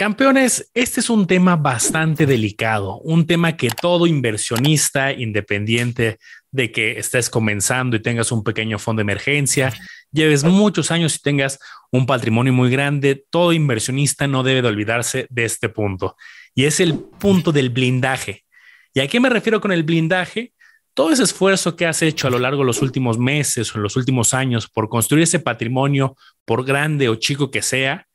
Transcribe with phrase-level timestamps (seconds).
[0.00, 6.18] Campeones, este es un tema bastante delicado, un tema que todo inversionista independiente
[6.50, 9.74] de que estés comenzando y tengas un pequeño fondo de emergencia,
[10.10, 11.58] lleves muchos años y tengas
[11.90, 16.16] un patrimonio muy grande, todo inversionista no debe de olvidarse de este punto.
[16.54, 18.46] Y es el punto del blindaje.
[18.94, 20.54] ¿Y a qué me refiero con el blindaje?
[20.94, 23.82] Todo ese esfuerzo que has hecho a lo largo de los últimos meses o en
[23.82, 28.06] los últimos años por construir ese patrimonio, por grande o chico que sea,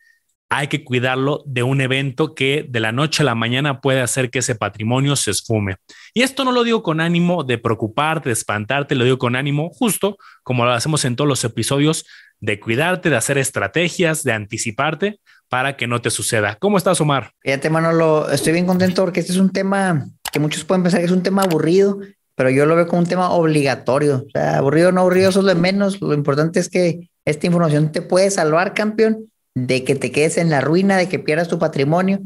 [0.50, 4.30] hay que cuidarlo de un evento que de la noche a la mañana puede hacer
[4.30, 5.78] que ese patrimonio se esfume.
[6.14, 9.70] Y esto no lo digo con ánimo de preocuparte, de espantarte, lo digo con ánimo
[9.74, 12.06] justo como lo hacemos en todos los episodios,
[12.40, 15.20] de cuidarte, de hacer estrategias, de anticiparte
[15.50, 16.58] para que no te suceda.
[16.60, 17.32] ¿Cómo estás, Omar?
[17.42, 21.06] Fíjate, Manolo, estoy bien contento porque este es un tema que muchos pueden pensar que
[21.06, 22.00] es un tema aburrido,
[22.36, 24.26] pero yo lo veo como un tema obligatorio.
[24.28, 26.02] O sea, aburrido o no aburrido, eso es lo menos.
[26.02, 30.50] Lo importante es que esta información te puede salvar, campeón de que te quedes en
[30.50, 32.20] la ruina, de que pierdas tu patrimonio.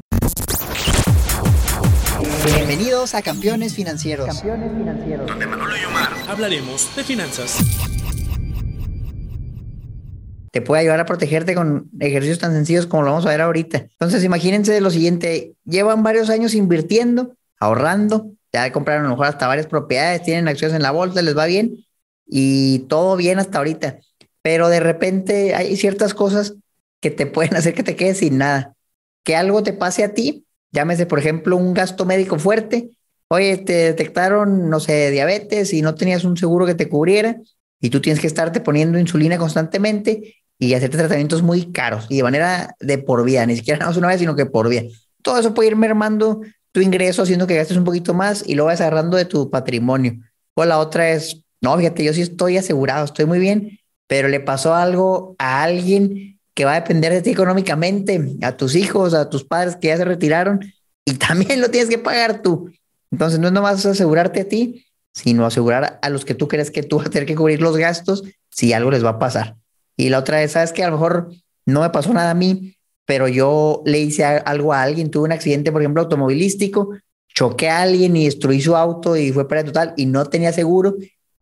[2.43, 4.25] Bienvenidos a Campeones Financieros.
[4.25, 5.27] Campeones Financieros.
[5.27, 7.59] Donde Manolo y Omar hablaremos de finanzas.
[10.51, 13.77] Te puede ayudar a protegerte con ejercicios tan sencillos como lo vamos a ver ahorita.
[13.77, 19.45] Entonces, imagínense lo siguiente: llevan varios años invirtiendo, ahorrando, ya compraron a lo mejor hasta
[19.45, 21.85] varias propiedades, tienen acciones en la bolsa, les va bien
[22.25, 23.99] y todo bien hasta ahorita.
[24.41, 26.55] Pero de repente hay ciertas cosas
[27.01, 28.75] que te pueden hacer que te quedes sin nada.
[29.23, 32.91] Que algo te pase a ti, llámese, por ejemplo, un gasto médico fuerte.
[33.27, 37.37] Oye, te detectaron, no sé, diabetes y no tenías un seguro que te cubriera
[37.79, 42.23] y tú tienes que estarte poniendo insulina constantemente y hacerte tratamientos muy caros y de
[42.23, 44.83] manera de por vida, ni siquiera una vez, sino que por vida.
[45.21, 48.65] Todo eso puede ir mermando tu ingreso, haciendo que gastes un poquito más y lo
[48.65, 50.17] vas agarrando de tu patrimonio.
[50.53, 54.39] O la otra es, no, fíjate, yo sí estoy asegurado, estoy muy bien, pero le
[54.39, 59.29] pasó algo a alguien que va a depender de ti económicamente, a tus hijos, a
[59.29, 60.59] tus padres que ya se retiraron
[61.05, 62.69] y también lo tienes que pagar tú.
[63.11, 66.83] Entonces no es nomás asegurarte a ti, sino asegurar a los que tú crees que
[66.83, 69.55] tú vas a tener que cubrir los gastos si algo les va a pasar.
[69.95, 71.31] Y la otra es, sabes que a lo mejor
[71.65, 72.75] no me pasó nada a mí,
[73.05, 76.89] pero yo le hice algo a alguien, tuve un accidente, por ejemplo, automovilístico,
[77.29, 80.97] choqué a alguien y destruí su auto y fue para total y no tenía seguro.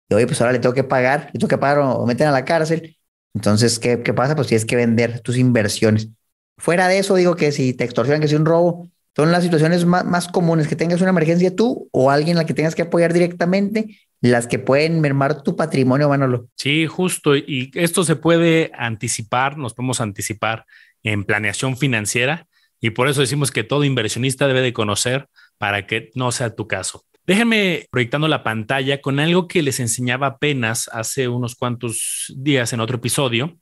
[0.09, 2.31] Y oye, pues ahora le tengo que pagar, le tengo que pagar o meten a
[2.31, 2.96] la cárcel.
[3.34, 4.36] Entonces, ¿qué, ¿qué, pasa?
[4.36, 6.10] Pues tienes que vender tus inversiones.
[6.58, 9.86] Fuera de eso, digo que si te extorsionan, que sea un robo, son las situaciones
[9.86, 12.84] más, más, comunes, que tengas una emergencia tú o alguien a la que tengas que
[12.84, 16.50] apoyar directamente, las que pueden mermar tu patrimonio, Manolo.
[16.56, 17.36] Sí, justo.
[17.36, 20.66] Y esto se puede anticipar, nos podemos anticipar
[21.04, 22.48] en planeación financiera
[22.80, 25.28] y por eso decimos que todo inversionista debe de conocer
[25.58, 27.04] para que no sea tu caso.
[27.28, 32.80] Déjenme proyectando la pantalla con algo que les enseñaba apenas hace unos cuantos días en
[32.80, 33.58] otro episodio,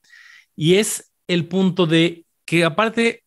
[0.56, 3.24] y es el punto de que aparte,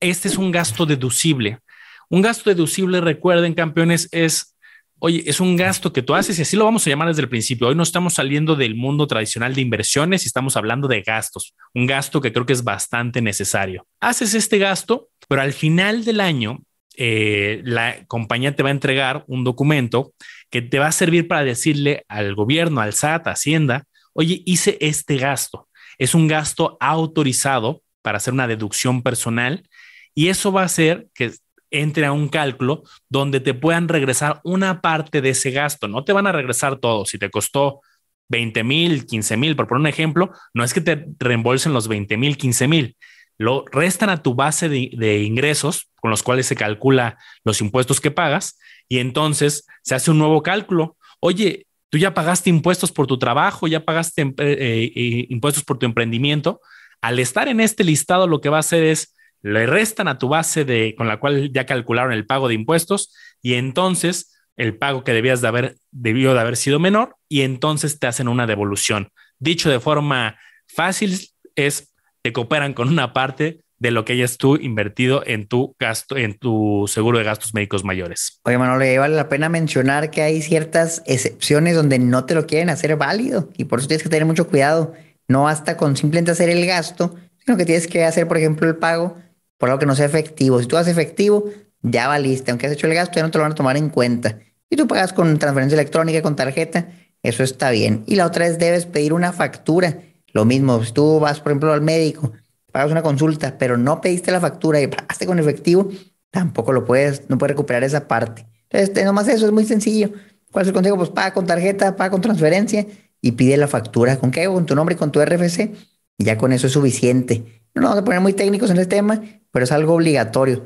[0.00, 1.60] este es un gasto deducible.
[2.08, 4.56] Un gasto deducible, recuerden, campeones, es,
[4.98, 7.28] oye, es un gasto que tú haces y así lo vamos a llamar desde el
[7.28, 7.68] principio.
[7.68, 11.86] Hoy no estamos saliendo del mundo tradicional de inversiones y estamos hablando de gastos, un
[11.86, 13.86] gasto que creo que es bastante necesario.
[14.00, 16.58] Haces este gasto, pero al final del año
[16.96, 20.12] eh, la compañía te va a entregar un documento
[20.50, 25.16] que te va a servir para decirle al gobierno, al SAT, Hacienda, oye, hice este
[25.16, 25.68] gasto.
[25.98, 29.68] Es un gasto autorizado para hacer una deducción personal
[30.14, 31.32] y eso va a hacer que
[31.70, 35.88] entre a un cálculo donde te puedan regresar una parte de ese gasto.
[35.88, 37.04] No te van a regresar todo.
[37.04, 37.80] Si te costó
[38.28, 42.16] 20 mil, 15 mil, por poner un ejemplo, no es que te reembolsen los 20
[42.16, 42.96] mil, 15 mil,
[43.38, 48.10] lo restan a tu base de, ingresos con los cuales se calcula los impuestos que
[48.10, 48.58] pagas
[48.88, 50.96] y entonces se hace un nuevo cálculo.
[51.20, 55.86] Oye, tú ya pagaste impuestos por tu trabajo, ya pagaste eh, eh, impuestos por tu
[55.86, 56.60] emprendimiento.
[57.00, 60.28] Al estar en este listado, lo que va a hacer es le restan a tu
[60.28, 65.04] base de con la cual ya calcularon el pago de impuestos y entonces el pago
[65.04, 69.10] que debías de haber debió de haber sido menor y entonces te hacen una devolución.
[69.38, 71.18] Dicho de forma fácil
[71.54, 71.94] es
[72.26, 76.36] te cooperan con una parte de lo que hayas tú invertido en tu gasto, en
[76.36, 78.40] tu seguro de gastos médicos mayores.
[78.42, 82.68] Oye, Manolo, vale la pena mencionar que hay ciertas excepciones donde no te lo quieren
[82.68, 84.92] hacer válido y por eso tienes que tener mucho cuidado.
[85.28, 87.14] No basta con simplemente hacer el gasto,
[87.44, 89.16] sino que tienes que hacer, por ejemplo, el pago
[89.56, 90.60] por algo que no sea efectivo.
[90.60, 91.44] Si tú haces efectivo,
[91.80, 92.50] ya valiste.
[92.50, 94.40] Aunque has hecho el gasto, ya no te lo van a tomar en cuenta.
[94.68, 96.88] Y tú pagas con transferencia electrónica, con tarjeta,
[97.22, 98.02] eso está bien.
[98.08, 100.00] Y la otra es, debes pedir una factura
[100.36, 102.32] lo mismo, si tú vas, por ejemplo, al médico,
[102.70, 105.88] pagas una consulta, pero no pediste la factura y pagaste con efectivo,
[106.30, 108.46] tampoco lo puedes, no puedes recuperar esa parte.
[108.70, 110.10] Entonces, nomás eso es muy sencillo.
[110.52, 110.96] ¿Cuál es el consejo?
[110.96, 112.86] Pues paga con tarjeta, paga con transferencia
[113.20, 114.18] y pide la factura.
[114.18, 114.46] ¿Con qué?
[114.46, 115.70] Con tu nombre y con tu RFC.
[116.18, 117.62] Y ya con eso es suficiente.
[117.74, 120.64] No nos vamos a poner muy técnicos en este tema, pero es algo obligatorio.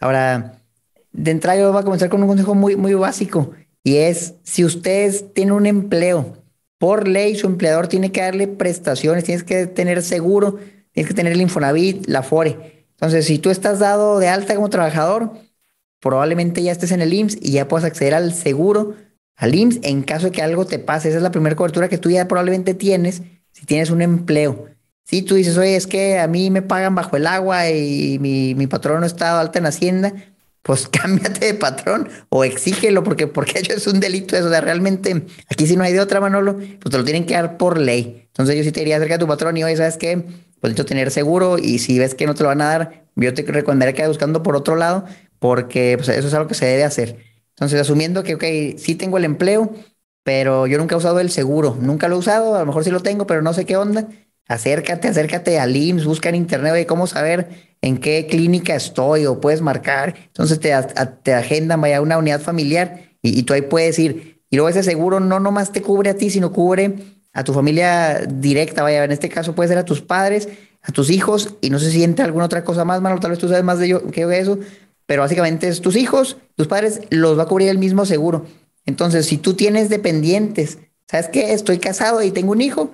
[0.00, 0.62] Ahora,
[1.12, 3.52] de entrada yo voy a comenzar con un consejo muy, muy básico
[3.82, 6.39] y es, si ustedes tienen un empleo,
[6.80, 10.58] por ley su empleador tiene que darle prestaciones, tienes que tener seguro,
[10.92, 12.86] tienes que tener el Infonavit, la FORE.
[12.92, 15.34] Entonces, si tú estás dado de alta como trabajador,
[16.00, 18.94] probablemente ya estés en el IMSS y ya puedas acceder al seguro,
[19.36, 21.10] al IMSS, en caso de que algo te pase.
[21.10, 23.20] Esa es la primera cobertura que tú ya probablemente tienes
[23.52, 24.64] si tienes un empleo.
[25.04, 28.54] Si tú dices, oye, es que a mí me pagan bajo el agua y mi,
[28.54, 30.14] mi patrón no está alta en Hacienda,
[30.62, 34.50] pues cámbiate de patrón o exígelo, porque, porque eso es un delito eso.
[34.50, 37.56] de realmente, aquí si no hay de otra, Manolo, pues te lo tienen que dar
[37.56, 38.24] por ley.
[38.26, 40.16] Entonces yo sí te diría acerca de tu patrón y oye, ¿sabes qué?
[40.18, 43.32] Pues necesito tener seguro y si ves que no te lo van a dar, yo
[43.34, 45.04] te recomendaría que vayas buscando por otro lado,
[45.38, 47.18] porque pues, eso es algo que se debe hacer.
[47.50, 48.44] Entonces, asumiendo que, ok,
[48.78, 49.72] sí tengo el empleo,
[50.22, 52.90] pero yo nunca he usado el seguro, nunca lo he usado, a lo mejor sí
[52.90, 54.08] lo tengo, pero no sé qué onda.
[54.50, 59.40] Acércate, acércate al IMSS, busca en internet de cómo saber en qué clínica estoy o
[59.40, 60.16] puedes marcar.
[60.26, 60.74] Entonces te,
[61.22, 64.42] te agendan, vaya, una unidad familiar y, y, tú ahí puedes ir.
[64.50, 66.96] Y luego ese seguro no nomás te cubre a ti, sino cubre
[67.32, 70.48] a tu familia directa, vaya, en este caso puede ser a tus padres,
[70.82, 73.38] a tus hijos y no sé si entra alguna otra cosa más, Manuel, tal vez
[73.38, 74.58] tú sabes más de yo que eso,
[75.06, 78.46] pero básicamente es tus hijos, tus padres los va a cubrir el mismo seguro.
[78.84, 81.52] Entonces, si tú tienes dependientes, ¿sabes qué?
[81.52, 82.92] Estoy casado y tengo un hijo,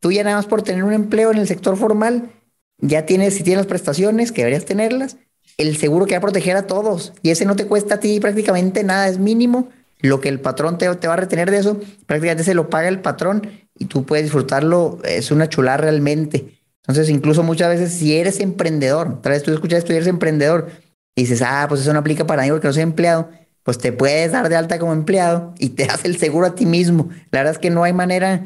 [0.00, 2.30] tú ya nada más por tener un empleo en el sector formal,
[2.78, 5.16] ya tienes, si tienes las prestaciones, que deberías tenerlas,
[5.56, 8.20] el seguro que va a proteger a todos y ese no te cuesta a ti
[8.20, 9.68] prácticamente nada, es mínimo.
[10.00, 12.88] Lo que el patrón te, te va a retener de eso, prácticamente se lo paga
[12.88, 16.60] el patrón y tú puedes disfrutarlo, es una chulada realmente.
[16.82, 20.68] Entonces, incluso muchas veces, si eres emprendedor, tal vez tú escuchas esto eres emprendedor
[21.14, 23.30] y dices, ah, pues eso no aplica para mí porque no soy empleado,
[23.66, 26.64] pues te puedes dar de alta como empleado y te das el seguro a ti
[26.64, 27.10] mismo.
[27.30, 28.44] La verdad es que no hay manera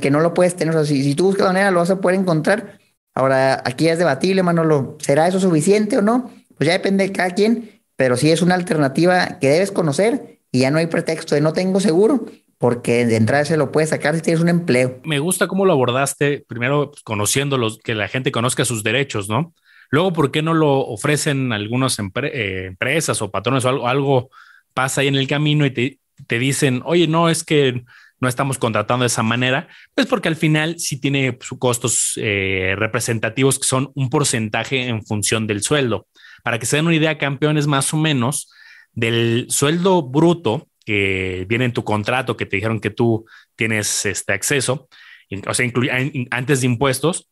[0.00, 0.74] que no lo puedes tener.
[0.74, 2.78] O sea, si, tú buscas manera, lo vas a poder encontrar
[3.14, 6.30] Ahora, aquí es debatible, Manolo, ¿será eso suficiente o no?
[6.56, 10.60] Pues ya depende de cada quien, pero sí es una alternativa que debes conocer y
[10.60, 12.24] ya no hay pretexto de no tengo seguro,
[12.56, 15.00] porque de entrada se lo puedes sacar si tienes un empleo.
[15.04, 19.52] Me gusta cómo lo abordaste, primero conociendo los, que la gente conozca sus derechos, ¿no?
[19.90, 24.30] Luego, ¿por qué no lo ofrecen algunas eh, empresas o patrones o algo
[24.74, 27.84] pasa ahí en el camino y te, te dicen, oye, no, es que
[28.22, 29.66] no estamos contratando de esa manera,
[29.96, 35.04] pues porque al final sí tiene sus costos eh, representativos que son un porcentaje en
[35.04, 36.06] función del sueldo.
[36.44, 38.48] Para que se den una idea, campeones, más o menos
[38.92, 43.26] del sueldo bruto que viene en tu contrato, que te dijeron que tú
[43.56, 44.88] tienes este acceso,
[45.46, 45.66] o sea,
[46.30, 47.28] antes de impuestos,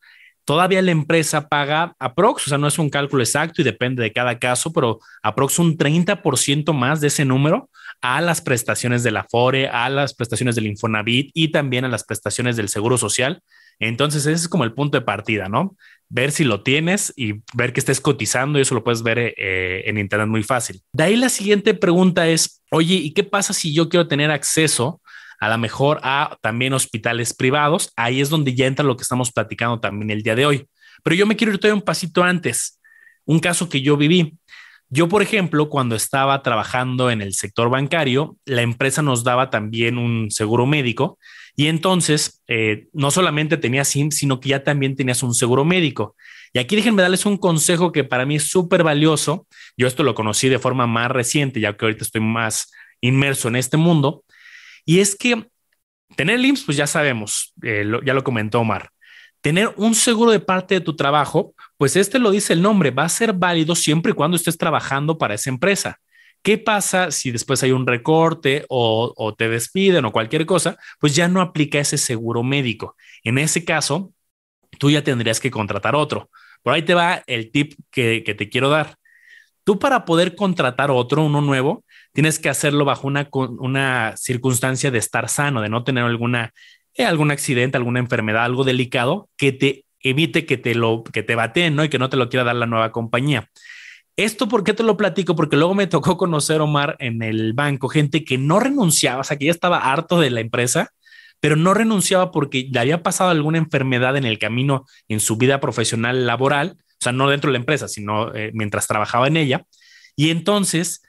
[0.50, 4.12] todavía la empresa paga aprox, o sea, no es un cálculo exacto y depende de
[4.12, 7.70] cada caso, pero aprox un 30% más de ese número
[8.00, 12.02] a las prestaciones de la FORE, a las prestaciones del Infonavit y también a las
[12.02, 13.44] prestaciones del Seguro Social.
[13.79, 15.76] Entonces, ese es como el punto de partida, ¿no?
[16.08, 19.85] Ver si lo tienes y ver que estés cotizando y eso lo puedes ver eh,
[19.87, 20.82] en Internet muy fácil.
[20.93, 25.00] De ahí la siguiente pregunta es, oye, ¿y qué pasa si yo quiero tener acceso
[25.40, 27.92] a lo mejor a también hospitales privados?
[27.96, 30.66] Ahí es donde ya entra lo que estamos platicando también el día de hoy.
[31.02, 32.81] Pero yo me quiero ir todavía un pasito antes.
[33.25, 34.37] Un caso que yo viví.
[34.92, 39.98] Yo, por ejemplo, cuando estaba trabajando en el sector bancario, la empresa nos daba también
[39.98, 41.19] un seguro médico
[41.54, 46.16] y entonces eh, no solamente tenías SIM, sino que ya también tenías un seguro médico.
[46.52, 49.46] Y aquí déjenme darles un consejo que para mí es súper valioso.
[49.76, 53.56] Yo esto lo conocí de forma más reciente, ya que ahorita estoy más inmerso en
[53.56, 54.25] este mundo.
[54.90, 55.47] Y es que
[56.16, 58.90] tener el pues ya sabemos, eh, ya lo comentó Omar.
[59.40, 63.04] Tener un seguro de parte de tu trabajo, pues este lo dice el nombre, va
[63.04, 66.00] a ser válido siempre y cuando estés trabajando para esa empresa.
[66.42, 70.76] ¿Qué pasa si después hay un recorte o, te despiden o cualquier cosa?
[70.99, 72.97] Pues ya no aplica ese seguro médico.
[73.23, 74.12] En ese caso,
[74.80, 76.30] tú ya tendrías que contratar otro.
[76.64, 78.97] Por ahí te va el tip que te quiero dar.
[79.62, 84.99] Tú para poder contratar otro, uno nuevo, tienes que hacerlo bajo una, una circunstancia de
[84.99, 86.52] estar sano, de no tener alguna
[86.95, 91.35] eh, algún accidente, alguna enfermedad, algo delicado que te evite que te lo que te
[91.35, 91.85] baten, ¿no?
[91.85, 93.49] Y que no te lo quiera dar la nueva compañía.
[94.17, 95.37] Esto, ¿por qué te lo platico?
[95.37, 99.38] Porque luego me tocó conocer, Omar, en el banco, gente que no renunciaba, o sea,
[99.38, 100.90] que ya estaba harto de la empresa,
[101.38, 105.61] pero no renunciaba porque le había pasado alguna enfermedad en el camino en su vida
[105.61, 109.64] profesional laboral, o sea, no dentro de la empresa, sino eh, mientras trabajaba en ella.
[110.17, 111.02] Y entonces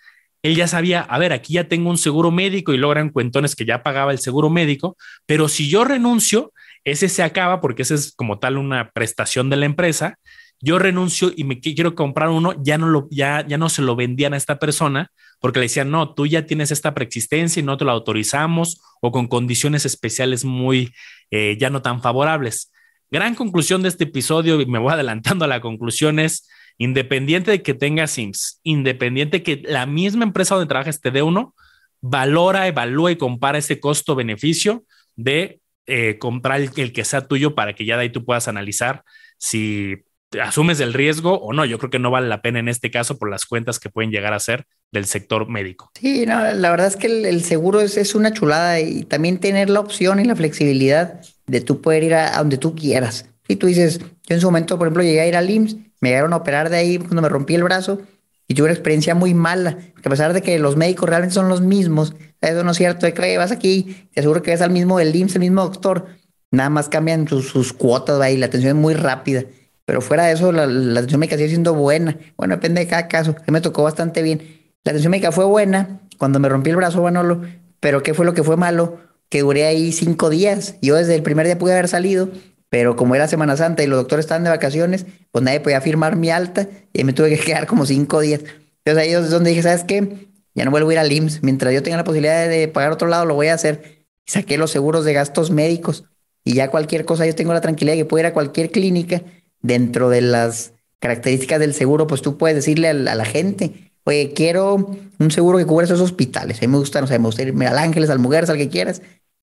[0.44, 3.66] él ya sabía, a ver, aquí ya tengo un seguro médico y logran cuentones que
[3.66, 8.14] ya pagaba el seguro médico, pero si yo renuncio, ese se acaba porque ese es
[8.16, 10.18] como tal una prestación de la empresa.
[10.60, 13.96] Yo renuncio y me quiero comprar uno, ya no lo, ya, ya no se lo
[13.96, 17.78] vendían a esta persona porque le decían, no, tú ya tienes esta preexistencia y no
[17.78, 20.94] te lo autorizamos o con condiciones especiales muy,
[21.32, 22.72] eh, ya no tan favorables.
[23.10, 26.48] Gran conclusión de este episodio, y me voy adelantando a la conclusión es,
[26.84, 31.22] independiente de que tengas SIMS, independiente de que la misma empresa donde trabajes te dé
[31.22, 31.54] uno,
[32.02, 34.84] valora, evalúa y compara ese costo-beneficio
[35.16, 38.48] de eh, comprar el, el, que sea tuyo para que ya de ahí tú puedas
[38.48, 39.04] analizar
[39.38, 39.98] si
[40.42, 41.66] asumes el riesgo o no.
[41.66, 44.10] Yo creo que no vale la pena en este caso por las cuentas que pueden
[44.10, 45.92] llegar a ser del sector médico.
[46.00, 49.38] Sí, no, la verdad es que el, el seguro es, es, una chulada y también
[49.38, 53.30] tener la opción y la flexibilidad de tú poder ir a, a, donde tú quieras.
[53.48, 56.10] Si tú dices, yo en su momento, por ejemplo, llegué a ir al IMSS, me
[56.10, 58.02] llegaron a operar de ahí cuando me rompí el brazo
[58.48, 61.48] y tuve una experiencia muy mala, porque a pesar de que los médicos realmente son
[61.48, 64.72] los mismos, eso no es cierto, de que vas aquí, te aseguro que ves al
[64.72, 66.08] mismo del IMSS, el mismo doctor,
[66.52, 69.46] nada más cambian sus, cuotas ahí, la atención es muy rápida.
[69.86, 72.18] Pero fuera de eso, la, atención médica sigue siendo buena.
[72.38, 73.36] Bueno, depende de cada caso.
[73.48, 74.42] Mí me tocó bastante bien.
[74.84, 77.42] La atención médica fue buena cuando me rompí el brazo, Manolo.
[77.80, 79.00] Pero ¿qué fue lo que fue malo?
[79.30, 80.76] Que duré ahí cinco días.
[80.82, 82.30] Yo desde el primer día pude haber salido,
[82.72, 86.16] pero como era Semana Santa y los doctores estaban de vacaciones, pues nadie podía firmar
[86.16, 88.40] mi alta y me tuve que quedar como cinco días.
[88.86, 90.30] Entonces ahí es donde dije, ¿sabes qué?
[90.56, 91.44] Ya no vuelvo a ir al IMSS.
[91.44, 94.06] Mientras yo tenga la posibilidad de pagar otro lado, lo voy a hacer.
[94.26, 96.06] Saqué los seguros de gastos médicos.
[96.46, 99.22] Y ya cualquier cosa, yo tengo la tranquilidad de que puedo ir a cualquier clínica
[99.62, 103.92] dentro de las características del seguro, pues tú puedes decirle a la, a la gente,
[104.06, 106.60] oye, quiero un seguro que cubra esos hospitales.
[106.60, 108.70] A mí me gusta, no sé, me gusta irme al Ángeles, al Mujeres, al que
[108.70, 109.02] quieras,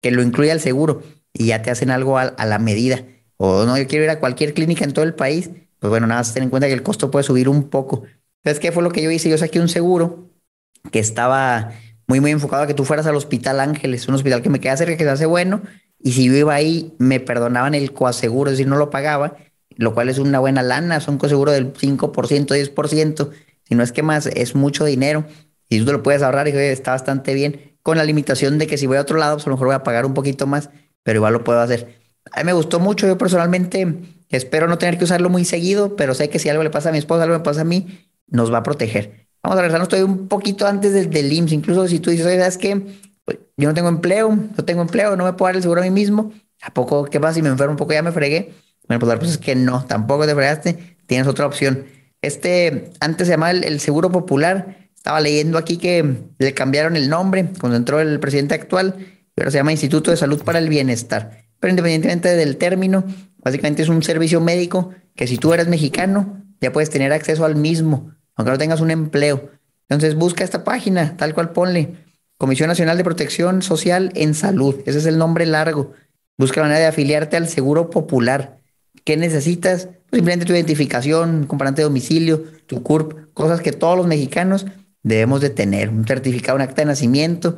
[0.01, 3.03] que lo incluya el seguro y ya te hacen algo a, la medida.
[3.37, 5.49] O no, yo quiero ir a cualquier clínica en todo el país.
[5.79, 8.03] Pues bueno, nada más ten en cuenta que el costo puede subir un poco.
[8.43, 9.29] Entonces, ¿qué fue lo que yo hice?
[9.29, 10.29] Yo saqué un seguro
[10.91, 11.71] que estaba
[12.07, 14.77] muy, muy enfocado a que tú fueras al Hospital Ángeles, un hospital que me queda
[14.77, 15.61] cerca, que se hace bueno.
[15.99, 19.37] Y si yo iba ahí, me perdonaban el coaseguro, es decir, no lo pagaba
[19.77, 23.29] lo cual es una buena lana, son seguro del 5%, 10%,
[23.63, 25.25] si no es que más, es mucho dinero
[25.69, 28.85] y tú lo puedes ahorrar y está bastante bien, con la limitación de que si
[28.85, 30.69] voy a otro lado, pues a lo mejor voy a pagar un poquito más,
[31.03, 31.99] pero igual lo puedo hacer.
[32.31, 33.87] A mí me gustó mucho, yo personalmente
[34.29, 36.91] espero no tener que usarlo muy seguido, pero sé que si algo le pasa a
[36.91, 39.27] mi esposa, algo me pasa a mí, nos va a proteger.
[39.43, 42.37] Vamos a regresarnos estoy un poquito antes del, del IMSS, incluso si tú dices, oye,
[42.37, 42.79] ¿sabes qué?
[43.25, 45.83] Pues yo no tengo empleo, no tengo empleo, no me puedo dar el seguro a
[45.83, 46.31] mí mismo,
[46.61, 48.53] ¿a poco qué pasa si me enfermo un poco ya me fregué?
[48.87, 51.85] Bueno, pues la respuesta es que no, tampoco te fregaste, tienes otra opción.
[52.21, 57.49] Este, antes se llamaba el, Seguro Popular, estaba leyendo aquí que le cambiaron el nombre
[57.59, 58.95] cuando entró el presidente actual,
[59.41, 61.45] pero se llama Instituto de Salud para el Bienestar.
[61.59, 63.03] Pero independientemente del término,
[63.39, 67.55] básicamente es un servicio médico que si tú eres mexicano, ya puedes tener acceso al
[67.55, 69.49] mismo, aunque no tengas un empleo.
[69.89, 71.95] Entonces busca esta página, tal cual ponle,
[72.37, 75.93] Comisión Nacional de Protección Social en Salud, ese es el nombre largo.
[76.37, 78.59] Busca la manera de afiliarte al Seguro Popular.
[79.05, 79.85] ¿Qué necesitas?
[80.11, 84.67] Pues simplemente tu identificación, comprobante de domicilio, tu CURP, cosas que todos los mexicanos
[85.01, 87.57] debemos de tener, un certificado, un acta de nacimiento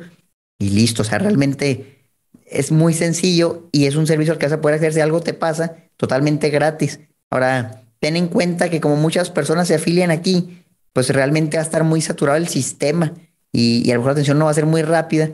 [0.58, 1.02] y listo.
[1.02, 2.10] O sea, realmente
[2.46, 5.20] es muy sencillo y es un servicio al que vas a poder hacer si algo
[5.20, 7.00] te pasa totalmente gratis.
[7.30, 11.66] Ahora, ten en cuenta que como muchas personas se afilian aquí, pues realmente va a
[11.66, 13.12] estar muy saturado el sistema
[13.52, 15.30] y, y a lo mejor la atención no va a ser muy rápida,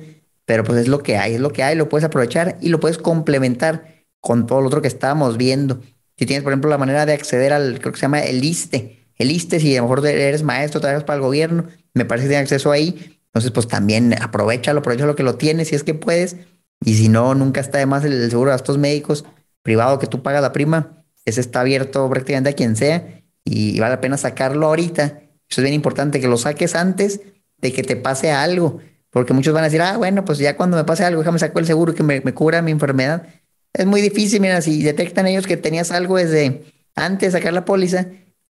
[0.47, 2.81] pero pues es lo que hay, es lo que hay, lo puedes aprovechar y lo
[2.81, 5.81] puedes complementar con todo lo otro que estábamos viendo.
[6.17, 9.01] Si tienes, por ejemplo, la manera de acceder al, creo que se llama el ISTE,
[9.17, 12.31] el ISTE, si a lo mejor eres maestro, trabajas para el gobierno, me parece que
[12.31, 13.20] tienes acceso ahí.
[13.31, 16.37] Entonces, pues también aprovechalo, aprovecha lo que lo tienes si es que puedes.
[16.85, 19.25] Y si no, nunca está de más el, seguro de gastos médicos
[19.63, 21.05] privado que tú pagas la prima.
[21.25, 25.05] Ese está abierto prácticamente a quien sea y vale la pena sacarlo ahorita.
[25.49, 27.21] Eso es bien importante, que lo saques antes
[27.59, 28.81] de que te pase algo.
[29.11, 31.59] Porque muchos van a decir, ah, bueno, pues ya cuando me pase algo, déjame saco
[31.59, 33.27] el seguro que me, me cubra mi enfermedad.
[33.73, 37.65] Es muy difícil, mira, si detectan ellos que tenías algo desde antes de sacar la
[37.65, 38.07] póliza,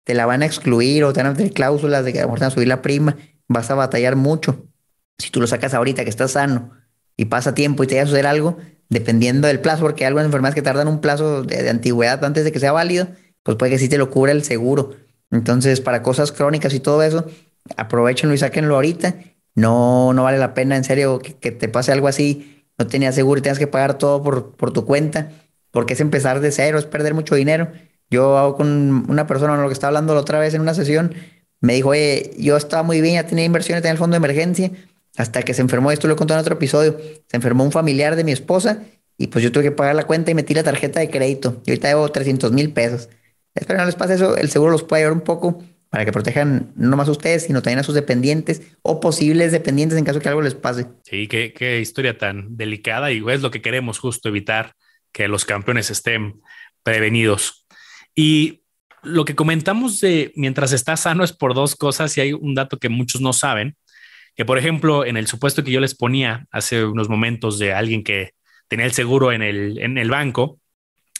[0.04, 2.42] te la van a excluir o te van a meter cláusulas de que a van
[2.42, 3.16] a subir la prima,
[3.49, 4.67] vas a batallar mucho.
[5.19, 6.73] Si tú lo sacas ahorita que estás sano
[7.17, 10.26] y pasa tiempo y te va a suceder algo, dependiendo del plazo, porque hay algunas
[10.26, 13.09] enfermedades que tardan un plazo de, antigüedad antes de que sea válido,
[13.43, 14.91] pues puede que sí te lo cubra el seguro.
[15.31, 17.26] Entonces, para cosas crónicas y todo eso,
[17.76, 19.17] aprovechenlo y sáquenlo ahorita.
[19.55, 23.15] No, no vale la pena, en serio, que, que te pase algo así no tenías
[23.15, 25.31] seguro y tenías que pagar todo por, por tu cuenta,
[25.71, 27.69] porque es empezar de cero, es perder mucho dinero.
[28.11, 31.15] Yo hago con una persona, lo que estaba hablando la otra vez en una sesión,
[31.61, 34.71] me dijo, oye, yo estaba muy bien, ya tenía inversiones, tenía el fondo de emergencia,
[35.17, 38.17] hasta que se enfermó, esto lo he contado en otro episodio, se enfermó un familiar
[38.17, 38.83] de mi esposa
[39.19, 41.63] y pues yo tuve que pagar la cuenta y metí la tarjeta de crédito.
[41.65, 43.09] Y ahorita debo 300 mil pesos.
[43.55, 46.73] Espero no les pase eso, el seguro los puede ayudar un poco para que protejan
[46.77, 50.29] no más a ustedes, sino también a sus dependientes o posibles dependientes en caso que
[50.29, 50.87] algo les pase.
[51.05, 54.75] Sí, qué, qué historia tan delicada y es lo que queremos justo evitar
[55.13, 56.43] que los campeones estén
[56.83, 57.67] prevenidos.
[58.15, 58.66] Y
[59.07, 62.79] lo que comentamos de mientras está sano es por dos cosas y hay un dato
[62.79, 63.77] que muchos no saben,
[64.35, 68.05] que por ejemplo en el supuesto que yo les ponía hace unos momentos de alguien
[68.05, 68.33] que
[68.69, 70.59] tenía el seguro en el, en el banco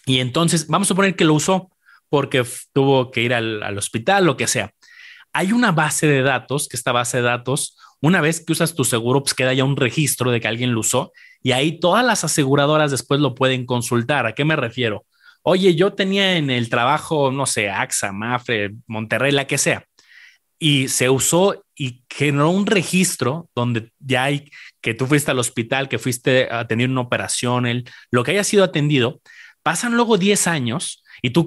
[0.05, 1.71] y entonces vamos a suponer que lo usó
[2.09, 4.73] porque tuvo que ir al, al hospital, lo que sea.
[5.33, 8.85] Hay una base de datos, que esta base de datos, una vez que usas tu
[8.85, 11.13] seguro, pues queda ya un registro de que alguien lo usó
[11.43, 14.27] y ahí todas las aseguradoras después lo pueden consultar.
[14.27, 15.05] ¿A qué me refiero?
[15.49, 19.85] Oye, yo tenía en el trabajo, no sé, AXA, Mafre, Monterrey, la que sea,
[20.59, 24.51] y se usó y generó un registro donde ya hay
[24.81, 28.43] que tú fuiste al hospital, que fuiste a tener una operación, el, lo que haya
[28.43, 29.21] sido atendido,
[29.63, 31.45] pasan luego 10 años y tú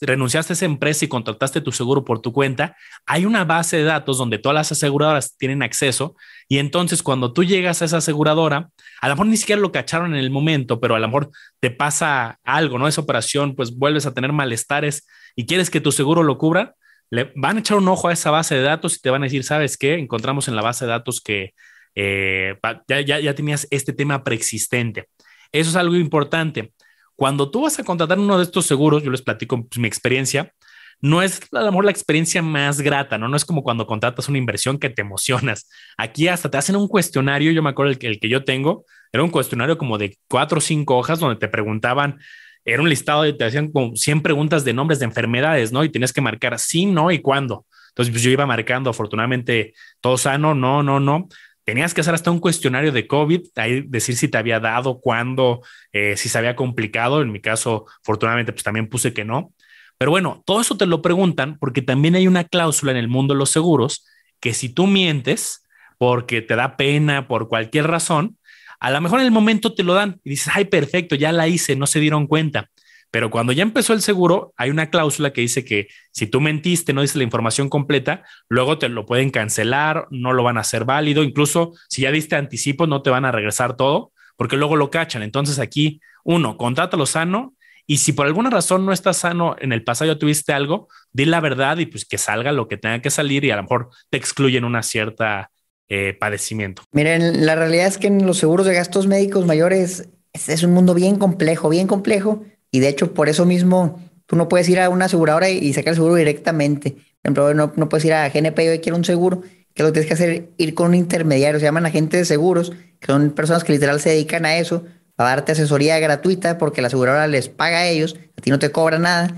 [0.00, 2.76] renunciaste a esa empresa y contrataste tu seguro por tu cuenta,
[3.06, 6.16] hay una base de datos donde todas las aseguradoras tienen acceso
[6.48, 10.14] y entonces cuando tú llegas a esa aseguradora, a lo mejor ni siquiera lo cacharon
[10.14, 11.30] en el momento, pero a lo mejor
[11.60, 12.88] te pasa algo, ¿no?
[12.88, 16.74] Esa operación, pues vuelves a tener malestares y quieres que tu seguro lo cubra,
[17.10, 19.26] le van a echar un ojo a esa base de datos y te van a
[19.26, 19.94] decir, ¿sabes qué?
[19.94, 21.54] Encontramos en la base de datos que
[21.94, 22.56] eh,
[22.88, 25.08] ya, ya, ya tenías este tema preexistente.
[25.52, 26.72] Eso es algo importante.
[27.20, 30.54] Cuando tú vas a contratar uno de estos seguros, yo les platico pues, mi experiencia,
[31.02, 33.28] no es a lo mejor la experiencia más grata, ¿no?
[33.28, 35.68] No es como cuando contratas una inversión que te emocionas.
[35.98, 38.86] Aquí hasta te hacen un cuestionario, yo me acuerdo el que, el que yo tengo,
[39.12, 42.20] era un cuestionario como de cuatro o cinco hojas donde te preguntaban,
[42.64, 45.84] era un listado y te hacían como 100 preguntas de nombres de enfermedades, ¿no?
[45.84, 47.66] Y tienes que marcar sí, no y cuándo.
[47.90, 51.28] Entonces, pues yo iba marcando, afortunadamente, todo sano, no, no, no.
[51.64, 55.62] Tenías que hacer hasta un cuestionario de COVID, ahí decir si te había dado, cuándo,
[55.92, 57.22] eh, si se había complicado.
[57.22, 59.52] En mi caso, afortunadamente, pues también puse que no.
[59.98, 63.34] Pero bueno, todo eso te lo preguntan porque también hay una cláusula en el mundo
[63.34, 64.06] de los seguros
[64.40, 65.62] que si tú mientes
[65.98, 68.38] porque te da pena, por cualquier razón,
[68.80, 71.46] a lo mejor en el momento te lo dan y dices, ay, perfecto, ya la
[71.46, 72.70] hice, no se dieron cuenta.
[73.10, 76.92] Pero cuando ya empezó el seguro, hay una cláusula que dice que si tú mentiste,
[76.92, 80.84] no dices la información completa, luego te lo pueden cancelar, no lo van a hacer
[80.84, 84.90] válido, incluso si ya diste anticipo, no te van a regresar todo, porque luego lo
[84.90, 85.22] cachan.
[85.22, 87.54] Entonces aquí, uno, contrátalo sano
[87.90, 91.40] y si por alguna razón no estás sano, en el pasado tuviste algo, di la
[91.40, 94.16] verdad y pues que salga lo que tenga que salir y a lo mejor te
[94.16, 95.50] excluyen una cierta
[95.88, 96.84] eh, padecimiento.
[96.92, 100.94] Miren, la realidad es que en los seguros de gastos médicos mayores es, un mundo
[100.94, 102.44] bien complejo, bien complejo.
[102.70, 105.90] Y de hecho, por eso mismo, tú no puedes ir a una aseguradora y, sacar
[105.90, 106.92] el seguro directamente.
[106.92, 109.42] Por ejemplo, no, no puedes ir a GNP y hoy quiero un seguro,
[109.74, 113.06] que lo tienes que hacer ir con un intermediario, se llaman agentes de seguros, que
[113.06, 114.84] son personas que literal se dedican a eso,
[115.16, 118.70] a darte asesoría gratuita porque la aseguradora les paga a ellos, a ti no te
[118.70, 119.34] cobra nada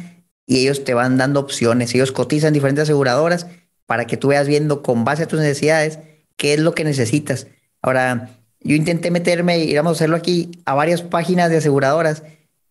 [0.47, 1.95] y ellos te van dando opciones.
[1.95, 3.47] Ellos cotizan diferentes aseguradoras
[3.87, 5.99] para que tú veas viendo con base a tus necesidades
[6.37, 7.47] qué es lo que necesitas.
[7.81, 12.23] Ahora, yo intenté meterme, y vamos a hacerlo aquí, a varias páginas de aseguradoras,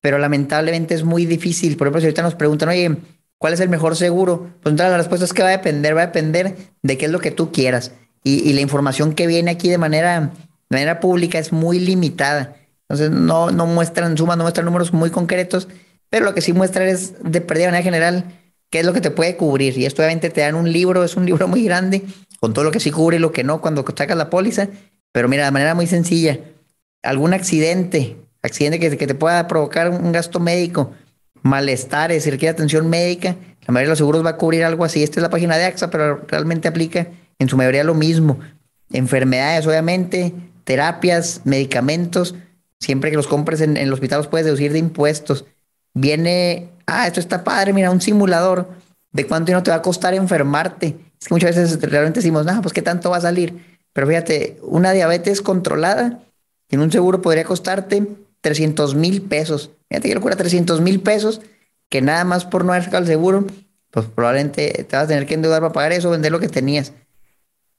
[0.02, 1.78] pero lamentablemente es muy difícil.
[1.78, 2.98] Por ejemplo, si ahorita nos preguntan, oye,
[3.38, 4.50] ¿cuál es el mejor seguro?
[4.62, 7.12] Pues entonces la respuesta es que va a depender, va a depender de qué es
[7.12, 7.94] lo que tú quieras.
[8.24, 10.32] Y, la información que viene aquí de manera,
[10.70, 12.56] manera pública es muy limitada.
[12.84, 15.68] Entonces no, no muestran sumas, no muestran números muy concretos,
[16.10, 18.26] pero lo que sí muestra es de pérdida de manera general
[18.70, 19.78] qué es lo que te puede cubrir.
[19.78, 22.04] Y esto obviamente te dan un libro, es un libro muy grande,
[22.40, 24.68] con todo lo que sí cubre y lo que no cuando sacas la póliza.
[25.12, 26.40] Pero mira, de manera muy sencilla,
[27.04, 30.92] algún accidente, accidente que, que te pueda provocar un gasto médico,
[31.44, 33.36] malestares, si requiere atención médica,
[33.68, 35.04] la mayoría de los seguros va a cubrir algo así.
[35.04, 37.08] Esta es la página de AXA, pero realmente aplica
[37.40, 38.40] en su mayoría lo mismo.
[38.92, 42.36] Enfermedades, obviamente, terapias, medicamentos,
[42.80, 45.46] siempre que los compres en, en el hospital los puedes deducir de impuestos.
[45.94, 48.70] Viene, ah, esto está padre, mira, un simulador
[49.12, 52.62] de cuánto dinero te va a costar enfermarte es que muchas veces realmente decimos, no,
[52.62, 53.80] pues qué tanto va a salir.
[53.94, 56.20] Pero fíjate, una diabetes controlada
[56.70, 58.08] en un seguro podría costarte
[58.42, 59.72] 300 mil pesos.
[59.90, 61.42] Fíjate que locura, 300 mil pesos,
[61.90, 63.46] que nada más por no haber sacado el seguro,
[63.92, 66.94] pues probablemente te vas a tener que endeudar para pagar eso, vender lo que tenías.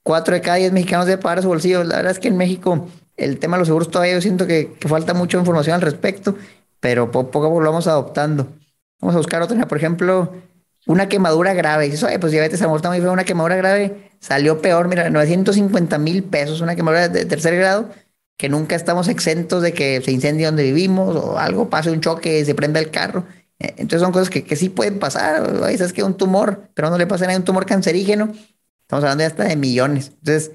[0.02, 1.84] Cuatro de cada diez mexicanos deben pagar su bolsillo.
[1.84, 4.76] La verdad es que en México el tema de los seguros todavía yo siento que,
[4.86, 6.36] falta mucha información al respecto,
[6.80, 8.48] pero poco a poco lo vamos adoptando.
[9.00, 10.32] Vamos a buscar otra, por ejemplo,
[10.86, 11.88] una quemadura grave.
[11.88, 16.60] Dices, pues diabetes a muy feo, una quemadura grave salió peor, mira, 950 mil pesos,
[16.60, 17.90] una quemadura de tercer grado,
[18.42, 22.44] que nunca estamos exentos de que se incendie donde vivimos o algo pase, un choque,
[22.44, 23.24] se prenda el carro.
[23.60, 25.62] Eh, entonces son cosas que, que sí pueden pasar.
[25.62, 28.32] A que un tumor, pero no le pasa nada, un tumor cancerígeno.
[28.80, 30.08] Estamos hablando ya hasta de millones.
[30.08, 30.50] Entonces,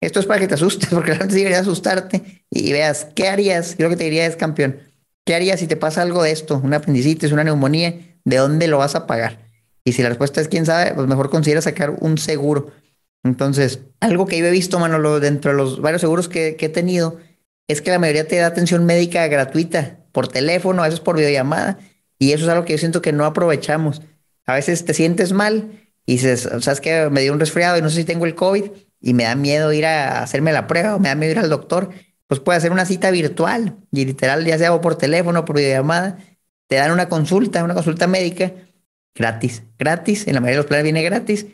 [0.00, 3.76] esto es para que te asustes, porque realmente debería asustarte y, veas, ¿qué harías?
[3.76, 4.78] Yo lo que te diría es, campeón,
[5.26, 6.58] ¿qué harías si te pasa algo de esto?
[6.64, 9.50] Una apendicitis, una neumonía, ¿de dónde lo vas a pagar?
[9.84, 12.72] Y si la respuesta es quién sabe, pues mejor considera sacar un seguro.
[13.24, 17.18] Entonces, algo que yo he visto, Manolo, dentro de los varios seguros que, he tenido,
[17.66, 21.78] es que la mayoría te da atención médica gratuita por teléfono, a veces por videollamada.
[22.18, 24.02] Y eso es algo que yo siento que no aprovechamos.
[24.46, 25.70] A veces te sientes mal
[26.06, 28.70] y dices, sabes que me dio un resfriado y no sé si tengo el COVID
[29.00, 31.50] y me da miedo ir a hacerme la prueba o me da miedo ir al
[31.50, 31.90] doctor.
[32.26, 36.18] Pues puede hacer una cita virtual y literal, ya sea por teléfono, por videollamada,
[36.66, 38.52] te dan una consulta, una consulta médica
[39.14, 41.46] gratis, gratis, en la mayoría de los planes viene gratis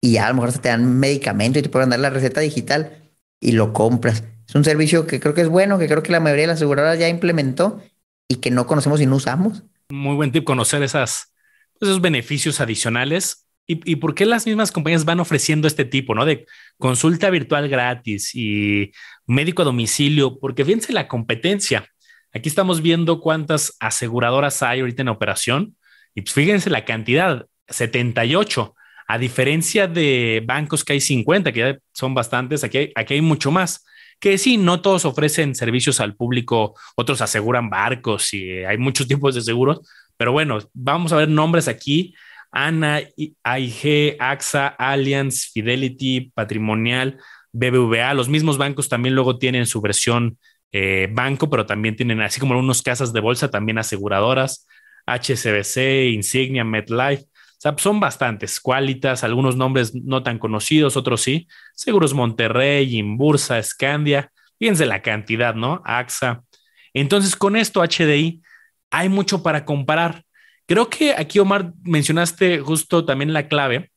[0.00, 3.12] y ya a lo mejor te dan medicamento y te pueden dar la receta digital
[3.40, 4.24] y lo compras.
[4.48, 6.56] Es un servicio que creo que es bueno, que creo que la mayoría de las
[6.56, 7.82] aseguradoras ya implementó
[8.28, 9.62] y que no conocemos y no usamos.
[9.90, 11.34] Muy buen tip conocer esas,
[11.80, 16.24] esos beneficios adicionales y, por qué las mismas compañías van ofreciendo este tipo, ¿no?
[16.24, 16.44] De
[16.76, 18.90] consulta virtual gratis y
[19.26, 21.86] médico a domicilio, porque fíjense la competencia.
[22.32, 25.76] Aquí estamos viendo cuántas aseguradoras hay ahorita en operación
[26.16, 28.74] y pues fíjense la cantidad, 78.
[29.10, 33.20] A diferencia de bancos que hay 50, que ya son bastantes, aquí hay, aquí hay
[33.20, 33.84] mucho más.
[34.20, 39.34] Que sí, no todos ofrecen servicios al público, otros aseguran barcos y hay muchos tipos
[39.34, 39.80] de seguros,
[40.16, 42.14] pero bueno, vamos a ver nombres aquí
[42.52, 43.00] ANA,
[43.42, 47.18] AIG, AXA, Allianz, Fidelity, Patrimonial,
[47.52, 48.14] BBVA.
[48.14, 50.38] Los mismos bancos también luego tienen su versión
[50.70, 54.68] eh, banco, pero también tienen, así como unos casas de bolsa, también aseguradoras,
[55.06, 57.24] HSBC, Insignia, MetLife.
[57.76, 61.46] Son bastantes, Qualitas, algunos nombres no tan conocidos, otros sí.
[61.74, 64.32] Seguros Monterrey, Inbursa, Scandia.
[64.58, 65.82] Fíjense la cantidad, ¿no?
[65.84, 66.42] AXA.
[66.94, 68.42] Entonces, con esto, HDI,
[68.90, 70.24] hay mucho para comparar.
[70.66, 73.90] Creo que aquí, Omar, mencionaste justo también la clave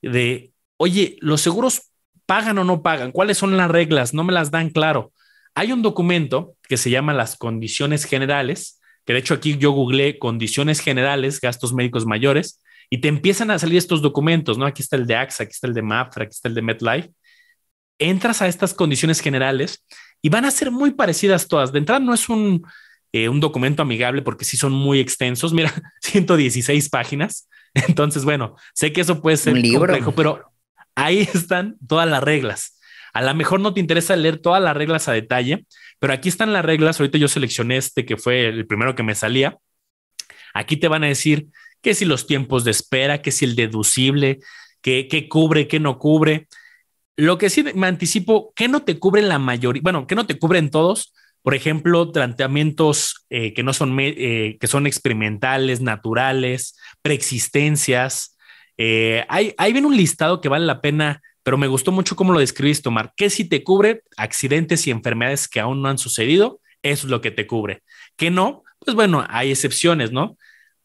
[0.00, 1.90] de, oye, ¿los seguros
[2.24, 3.12] pagan o no pagan?
[3.12, 4.14] ¿Cuáles son las reglas?
[4.14, 5.12] No me las dan claro.
[5.54, 10.18] Hay un documento que se llama las condiciones generales, que de hecho aquí yo googleé
[10.18, 14.66] condiciones generales, gastos médicos mayores, y te empiezan a salir estos documentos, ¿no?
[14.66, 17.10] Aquí está el de AXA, aquí está el de MAFRA, aquí está el de MetLife.
[17.98, 19.86] Entras a estas condiciones generales
[20.20, 21.72] y van a ser muy parecidas todas.
[21.72, 22.66] De entrada no es un
[23.12, 25.52] eh, un documento amigable porque sí son muy extensos.
[25.52, 25.72] Mira,
[26.02, 27.48] 116 páginas.
[27.74, 29.80] Entonces, bueno, sé que eso puede ser un libro.
[29.80, 30.52] complejo, pero
[30.94, 32.78] ahí están todas las reglas.
[33.12, 35.66] A lo mejor no te interesa leer todas las reglas a detalle,
[35.98, 37.00] pero aquí están las reglas.
[37.00, 39.58] Ahorita yo seleccioné este que fue el primero que me salía.
[40.54, 41.48] Aquí te van a decir
[41.82, 44.40] que si los tiempos de espera, que si el deducible,
[44.82, 46.48] que, que cubre, que no cubre.
[47.16, 50.38] Lo que sí me anticipo, que no te cubre la mayoría, bueno, que no te
[50.38, 51.12] cubren todos,
[51.42, 58.36] por ejemplo, tratamientos eh, que no son, eh, que son experimentales, naturales, preexistencias.
[58.76, 62.40] Eh, hay, bien un listado que vale la pena, pero me gustó mucho cómo lo
[62.40, 63.12] describiste, Omar.
[63.16, 66.60] ¿Qué si te cubre accidentes y enfermedades que aún no han sucedido?
[66.82, 67.82] Eso es lo que te cubre.
[68.16, 68.62] ¿Qué no?
[68.78, 70.36] Pues bueno, hay excepciones, ¿no?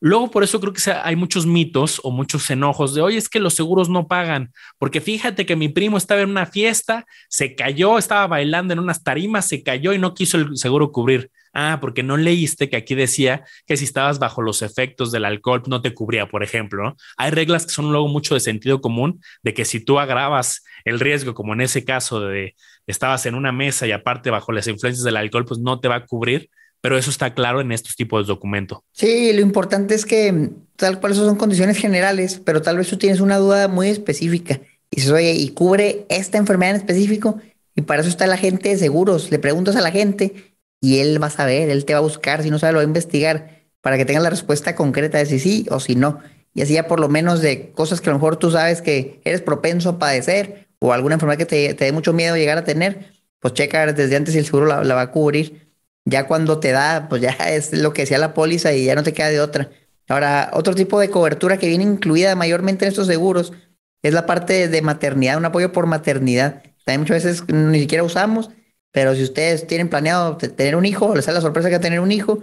[0.06, 3.40] Luego, por eso creo que hay muchos mitos o muchos enojos de, oye, es que
[3.40, 7.98] los seguros no pagan, porque fíjate que mi primo estaba en una fiesta, se cayó,
[7.98, 11.32] estaba bailando en unas tarimas, se cayó y no quiso el seguro cubrir.
[11.56, 15.64] Ah, porque no leíste que aquí decía que si estabas bajo los efectos del alcohol
[15.66, 16.96] no te cubría, por ejemplo.
[17.18, 21.00] Hay reglas que son luego mucho de sentido común, de que si tú agravas el
[21.00, 22.54] riesgo, como en ese caso de
[22.86, 25.96] estabas en una mesa y aparte bajo las influencias del alcohol, pues no te va
[25.96, 28.80] a cubrir pero eso está claro en estos tipos de documentos.
[28.92, 33.22] Sí, lo importante es que tal cual son condiciones generales, pero tal vez tú tienes
[33.22, 34.62] una duda muy específica
[34.92, 37.40] y dices, oye, y cubre esta enfermedad en específico,
[37.76, 39.32] y para eso está la gente de seguros.
[39.32, 42.42] Le preguntas a la gente y él va a saber, él te va a buscar,
[42.44, 45.40] si no sabe, lo va a investigar para que tengas la respuesta concreta de si
[45.40, 46.20] sí o si no.
[46.54, 49.20] Y así ya por lo menos de cosas que a lo mejor tú sabes que
[49.26, 52.64] eres propenso a padecer o alguna enfermedad que te, te dé mucho miedo llegar a
[52.64, 55.65] tener, pues checa desde antes si el seguro la va a cubrir
[56.06, 59.04] ya cuando te da, pues ya es lo que decía la póliza y ya no
[59.04, 59.70] te queda de otra.
[60.08, 63.54] Ahora, otro tipo de cobertura que viene incluida mayormente en estos seguros
[64.04, 66.62] es la parte de maternidad, un apoyo por maternidad.
[66.86, 68.52] También muchas veces ni siquiera usamos,
[68.92, 72.12] pero si ustedes tienen planeado tener un hijo, les da la sorpresa que tener un
[72.12, 72.40] hijo,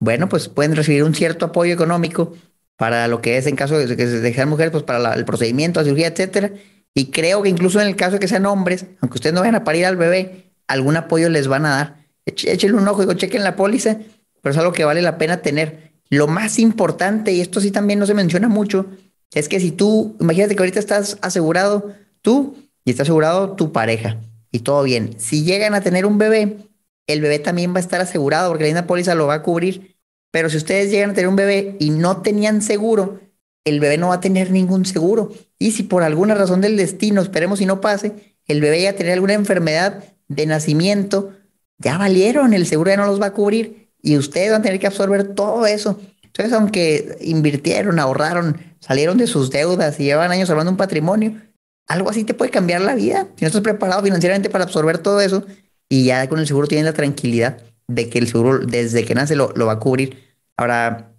[0.00, 2.32] bueno, pues pueden recibir un cierto apoyo económico
[2.76, 5.84] para lo que es en caso de que sean mujeres, pues para el procedimiento, la
[5.84, 6.50] cirugía, etcétera.
[6.94, 9.54] Y creo que incluso en el caso de que sean hombres, aunque ustedes no vayan
[9.54, 13.44] a parir al bebé, algún apoyo les van a dar échenle un ojo y chequen
[13.44, 13.98] la póliza,
[14.40, 15.92] pero es algo que vale la pena tener.
[16.08, 18.86] Lo más importante, y esto sí también no se menciona mucho,
[19.32, 24.18] es que si tú, imagínate que ahorita estás asegurado tú y está asegurado tu pareja
[24.50, 25.14] y todo bien.
[25.18, 26.58] Si llegan a tener un bebé,
[27.06, 29.96] el bebé también va a estar asegurado porque la misma póliza lo va a cubrir.
[30.30, 33.20] Pero si ustedes llegan a tener un bebé y no tenían seguro,
[33.64, 35.32] el bebé no va a tener ningún seguro.
[35.58, 39.12] Y si por alguna razón del destino, esperemos si no pase, el bebé ya tener
[39.12, 41.32] alguna enfermedad de nacimiento,
[41.78, 44.80] ya valieron, el seguro ya no los va a cubrir y ustedes van a tener
[44.80, 46.00] que absorber todo eso.
[46.24, 51.40] Entonces, aunque invirtieron, ahorraron, salieron de sus deudas y llevan años hablando un patrimonio,
[51.86, 53.28] algo así te puede cambiar la vida.
[53.36, 55.44] Si no estás preparado financieramente para absorber todo eso
[55.88, 59.36] y ya con el seguro tienes la tranquilidad de que el seguro desde que nace
[59.36, 60.18] lo, lo va a cubrir.
[60.56, 61.12] Ahora,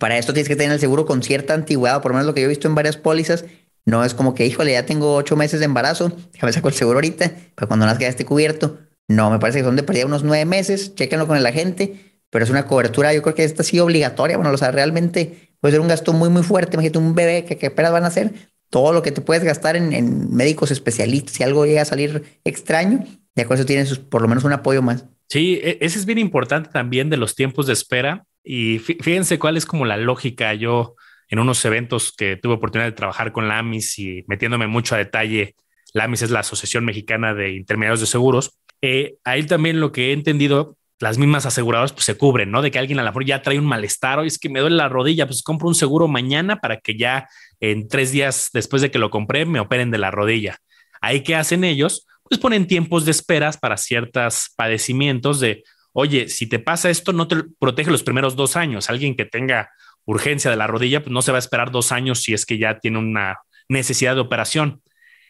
[0.00, 2.40] para esto tienes que tener el seguro con cierta antigüedad, por lo menos lo que
[2.40, 3.44] yo he visto en varias pólizas.
[3.84, 6.96] No es como que, híjole, ya tengo ocho meses de embarazo, déjame saco el seguro
[6.96, 8.78] ahorita, para cuando nazca ya esté cubierto.
[9.08, 12.44] No, me parece que son de pérdida unos nueve meses, chéquenlo con el agente, pero
[12.44, 15.80] es una cobertura, yo creo que esta sí obligatoria, bueno, o sea, realmente puede ser
[15.80, 16.74] un gasto muy, muy fuerte.
[16.74, 18.32] Imagínate un bebé que, que apenas van a hacer,
[18.70, 22.24] todo lo que te puedes gastar en, en médicos especialistas, si algo llega a salir
[22.44, 25.06] extraño, ya con eso tienes por lo menos un apoyo más.
[25.28, 28.24] Sí, e, ese es bien importante también de los tiempos de espera.
[28.42, 30.54] Y fíjense cuál es como la lógica.
[30.54, 30.94] Yo
[31.28, 34.98] en unos eventos que tuve oportunidad de trabajar con la AMIS y metiéndome mucho a
[34.98, 35.56] detalle,
[35.92, 38.58] la AMIS es la Asociación Mexicana de Intermediarios de Seguros.
[38.82, 42.62] Eh, ahí también lo que he entendido, las mismas aseguradoras pues se cubren, ¿no?
[42.62, 44.76] De que alguien a la mejor ya trae un malestar, o es que me duele
[44.76, 47.28] la rodilla, pues compro un seguro mañana para que ya
[47.60, 50.58] en tres días después de que lo compré me operen de la rodilla.
[51.00, 56.48] Ahí qué hacen ellos, pues ponen tiempos de esperas para ciertos padecimientos de, oye, si
[56.48, 58.90] te pasa esto, no te protege los primeros dos años.
[58.90, 59.70] Alguien que tenga
[60.04, 62.58] urgencia de la rodilla, pues no se va a esperar dos años si es que
[62.58, 64.82] ya tiene una necesidad de operación.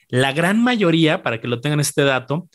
[0.08, 2.48] La gran mayoría, para que lo tengan este dato,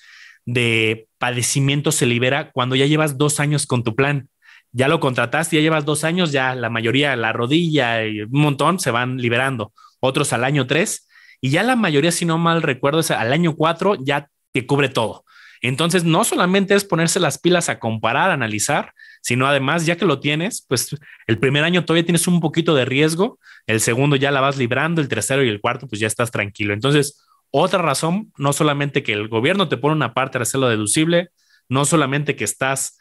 [0.46, 4.30] de padecimiento se libera cuando ya llevas dos años con tu plan.
[4.72, 8.80] Ya lo contrataste, ya llevas dos años, ya la mayoría, la rodilla y un montón
[8.80, 9.74] se van liberando.
[10.00, 11.08] Otros al año tres
[11.42, 15.26] y ya la mayoría, si no mal recuerdo, al año cuatro ya te cubre todo.
[15.62, 20.20] Entonces, no solamente es ponerse las pilas a comparar, analizar, sino además, ya que lo
[20.20, 20.96] tienes, pues
[21.28, 25.02] el primer año todavía tienes un poquito de riesgo, el segundo ya la vas librando,
[25.02, 26.74] el tercero y el cuarto, pues ya estás tranquilo.
[26.74, 31.30] Entonces, otra razón, no solamente que el gobierno te pone una parte de hacerlo deducible,
[31.70, 32.98] no solamente que estás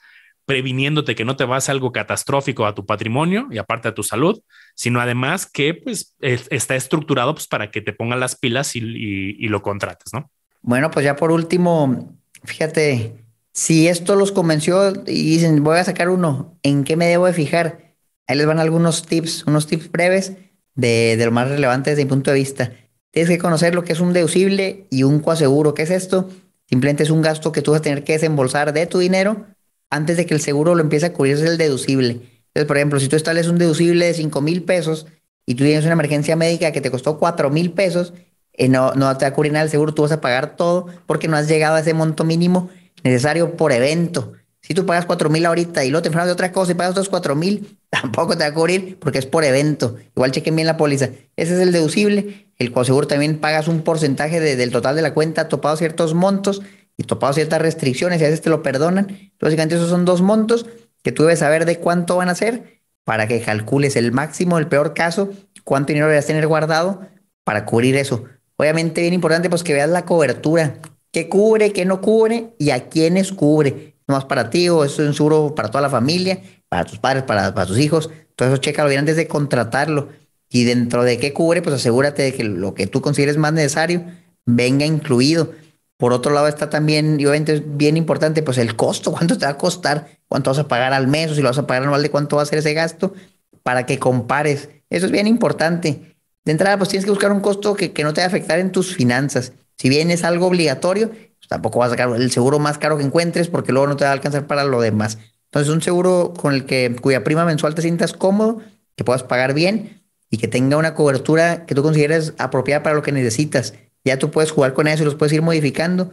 [0.51, 4.03] previniéndote que no te vas a algo catastrófico a tu patrimonio y aparte a tu
[4.03, 4.43] salud,
[4.75, 9.47] sino además que pues está estructurado pues para que te pongan las pilas y, y,
[9.47, 10.29] lo contrates, ¿no?
[10.63, 13.15] Bueno, pues ya por último, fíjate,
[13.53, 17.33] si esto los convenció y dicen, voy a sacar uno, ¿en qué me debo de
[17.33, 17.95] fijar?
[18.27, 20.37] Ahí les van algunos tips, unos tips breves
[20.75, 22.73] de, de lo más relevante desde mi punto de vista.
[23.13, 25.75] Tienes que conocer lo que es un deducible y un coaseguro.
[25.75, 26.29] ¿Qué es esto?
[26.69, 29.47] Simplemente es un gasto que tú vas a tener que desembolsar de tu dinero
[29.91, 32.11] antes de que el seguro lo empiece a cubrir, es el deducible.
[32.11, 35.07] Entonces, por ejemplo, si tú estableces un deducible de 5 mil pesos
[35.47, 38.13] y tú tienes una emergencia médica que te costó 4 mil pesos,
[38.53, 40.87] eh, no, no te va a cubrir nada el seguro, tú vas a pagar todo
[41.07, 42.71] porque no has llegado a ese monto mínimo
[43.03, 44.33] necesario por evento.
[44.71, 46.93] Si tú pagas 4 mil ahorita y luego te enfermas de otra cosa y pagas
[46.93, 49.97] otros 4 mil, tampoco te va a cubrir porque es por evento.
[50.15, 51.07] Igual chequen bien la póliza.
[51.35, 52.53] Ese es el deducible.
[52.57, 56.63] El coaseguro también pagas un porcentaje del total de la cuenta topado ciertos montos
[56.97, 59.33] y topado ciertas restricciones y a veces te lo perdonan.
[59.41, 60.67] Básicamente esos son dos montos
[61.03, 64.69] que tú debes saber de cuánto van a ser para que calcules el máximo, el
[64.69, 65.31] peor caso,
[65.65, 67.09] cuánto dinero debes tener guardado
[67.43, 68.23] para cubrir eso.
[68.57, 70.75] Obviamente bien importante pues que veas la cobertura,
[71.11, 73.97] qué cubre, qué no cubre y a quiénes cubre.
[74.11, 76.99] No más para ti o eso es un seguro para toda la familia, para tus
[76.99, 78.11] padres, para, para tus hijos.
[78.35, 80.09] Todo eso chécalo bien antes de contratarlo.
[80.49, 84.05] Y dentro de qué cubre, pues asegúrate de que lo que tú consideres más necesario
[84.47, 85.53] venga incluido.
[85.97, 89.53] Por otro lado está también, obviamente es bien importante, pues el costo, cuánto te va
[89.53, 92.03] a costar, cuánto vas a pagar al mes o si lo vas a pagar anual
[92.03, 93.15] de cuánto va a ser ese gasto,
[93.63, 94.71] para que compares.
[94.91, 96.17] Eso es bien importante.
[96.45, 98.73] De entrada, pues tienes que buscar un costo que, no te va a afectar en
[98.73, 99.53] tus finanzas.
[99.77, 101.11] Si bien es algo obligatorio,
[101.51, 104.11] tampoco vas a sacar el seguro más caro que encuentres porque luego no te va
[104.11, 105.19] a alcanzar para lo demás.
[105.47, 108.61] Entonces, un seguro con el que cuya prima mensual te sientas cómodo,
[108.97, 113.03] que puedas pagar bien y que tenga una cobertura que tú consideres apropiada para lo
[113.03, 116.11] que necesitas ya tú puedes jugar con eso y los puedes ir modificando.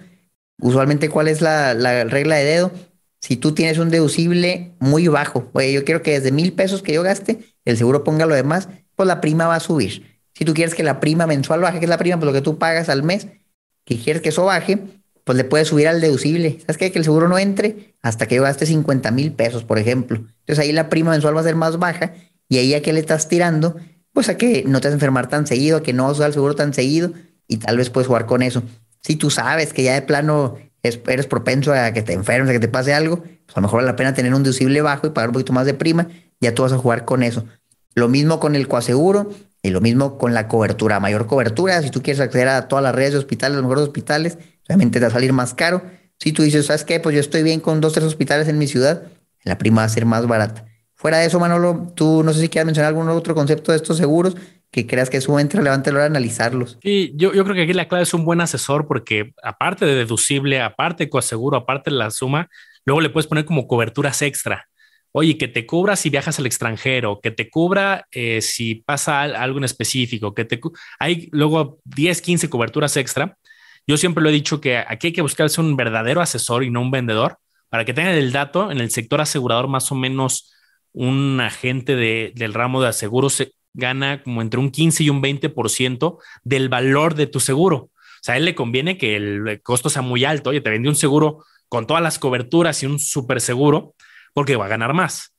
[0.59, 1.73] Usualmente, ¿cuál es la,
[2.05, 2.71] regla de dedo?
[3.21, 6.93] Si tú tienes un deducible muy bajo, oye, yo quiero que desde mil pesos que
[6.93, 10.21] yo gaste, el seguro ponga lo demás, pues la prima va a subir.
[10.33, 12.41] Si tú quieres que la prima mensual baje, que es la prima, pues lo que
[12.41, 13.27] tú pagas al mes,
[13.85, 14.79] que quieres que eso baje,
[15.27, 16.57] pues le puedes subir al deducible.
[16.61, 16.89] ¿Sabes qué?
[16.89, 20.19] Que el seguro no entre hasta que yo gaste 50 mil pesos, por ejemplo.
[20.39, 22.13] Entonces ahí la prima mensual va a ser más baja
[22.47, 23.75] y ahí a qué le estás tirando,
[24.13, 26.13] pues a que no te vas a enfermar tan seguido, a que no vas a
[26.13, 27.11] usar el seguro tan seguido
[27.45, 28.63] y tal vez puedes jugar con eso.
[29.01, 32.61] Si tú sabes que ya de plano eres propenso a que te enfermes, a que
[32.61, 35.09] te pase algo, pues a lo mejor vale la pena tener un deducible bajo y
[35.09, 36.07] pagar un poquito más de prima,
[36.39, 37.43] ya tú vas a jugar con eso.
[37.95, 39.29] Lo mismo con el coaseguro
[39.61, 41.81] y lo mismo con la cobertura, mayor cobertura.
[41.81, 44.37] Si tú quieres acceder a todas las redes de hospitales, los mejores hospitales,
[44.67, 45.83] obviamente te va a salir más caro.
[46.19, 46.99] Si tú dices, ¿sabes qué?
[46.99, 49.03] Pues yo estoy bien con dos, tres hospitales en mi ciudad,
[49.43, 50.65] la prima va a ser más barata.
[50.95, 53.97] Fuera de eso, Manolo, tú no sé si quieres mencionar algún otro concepto de estos
[53.97, 54.35] seguros
[54.71, 56.77] que creas que es sumamente relevante a la hora de analizarlos.
[56.81, 59.95] Sí, yo, yo creo que aquí la clave es un buen asesor porque aparte de
[59.95, 62.49] deducible, aparte de coaseguro, aparte de la suma,
[62.83, 64.67] luego le puedes poner como coberturas extra.
[65.11, 69.57] Oye, que te cubra si viajas al extranjero, que te cubra eh, si pasa algo
[69.57, 70.59] en específico, que te
[70.99, 73.37] hay luego 10, 15 coberturas extra.
[73.87, 76.81] Yo siempre lo he dicho que aquí hay que buscarse un verdadero asesor y no
[76.81, 77.37] un vendedor
[77.69, 80.53] para que tengan el dato en el sector asegurador más o menos
[80.91, 86.17] un agente de, del ramo de aseguros gana como entre un 15 y un 20%
[86.43, 87.77] del valor de tu seguro.
[87.77, 90.49] O sea, a él le conviene que el costo sea muy alto.
[90.49, 93.95] Oye, te vendí un seguro con todas las coberturas y un súper seguro
[94.33, 95.35] porque va a ganar más.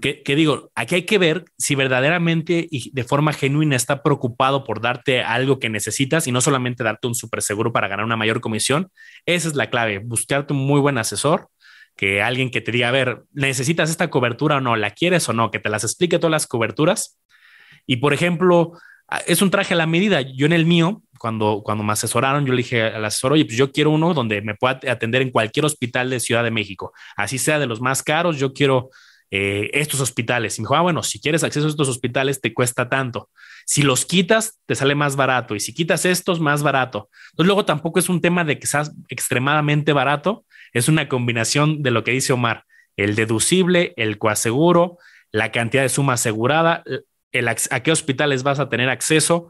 [0.00, 4.80] Que, digo, aquí hay que ver si verdaderamente y de forma genuina está preocupado por
[4.80, 8.40] darte algo que necesitas y no solamente darte un super seguro para ganar una mayor
[8.40, 8.90] comisión.
[9.26, 11.48] Esa es la clave, buscarte un muy buen asesor,
[11.94, 14.76] que alguien que te diga, ver, ¿necesitas esta cobertura o no?
[14.76, 15.50] ¿La quieres o no?
[15.50, 17.18] Que te las explique todas las coberturas.
[17.86, 18.72] Y por ejemplo,
[19.26, 20.22] es un traje a la medida.
[20.22, 23.56] Yo en el mío, cuando, cuando me asesoraron, yo le dije al asesor, oye, pues
[23.56, 27.38] yo quiero uno donde me pueda atender en cualquier hospital de Ciudad de México, así
[27.38, 28.90] sea de los más caros, yo quiero
[29.34, 30.58] eh, estos hospitales.
[30.58, 33.30] Y me dijo, ah, bueno, si quieres acceso a estos hospitales, te cuesta tanto.
[33.64, 35.54] Si los quitas, te sale más barato.
[35.54, 37.08] Y si quitas estos, más barato.
[37.30, 40.44] Entonces, luego tampoco es un tema de que sea extremadamente barato.
[40.74, 42.64] Es una combinación de lo que dice Omar,
[42.98, 44.98] el deducible, el coaseguro,
[45.30, 46.84] la cantidad de suma asegurada,
[47.32, 49.48] el, a qué hospitales vas a tener acceso,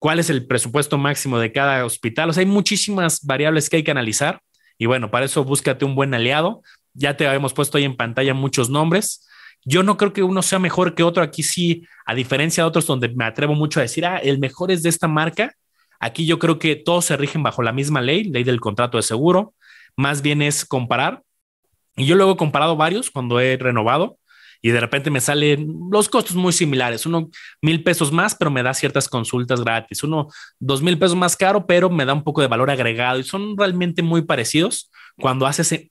[0.00, 2.30] cuál es el presupuesto máximo de cada hospital.
[2.30, 4.42] O sea, hay muchísimas variables que hay que analizar.
[4.76, 6.62] Y bueno, para eso búscate un buen aliado
[6.94, 9.26] ya te habíamos puesto ahí en pantalla muchos nombres.
[9.64, 11.22] Yo no creo que uno sea mejor que otro.
[11.22, 14.70] Aquí sí, a diferencia de otros donde me atrevo mucho a decir, ah, el mejor
[14.70, 15.54] es de esta marca.
[15.98, 19.02] Aquí yo creo que todos se rigen bajo la misma ley, ley del contrato de
[19.02, 19.54] seguro.
[19.96, 21.22] Más bien es comparar.
[21.96, 24.18] Y yo luego he comparado varios cuando he renovado
[24.62, 27.06] y de repente me salen los costos muy similares.
[27.06, 27.30] Uno
[27.62, 30.02] mil pesos más, pero me da ciertas consultas gratis.
[30.02, 33.24] Uno dos mil pesos más caro, pero me da un poco de valor agregado y
[33.24, 35.90] son realmente muy parecidos cuando haces